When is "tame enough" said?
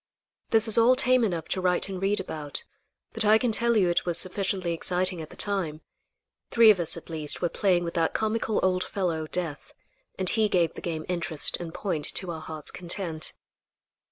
0.95-1.47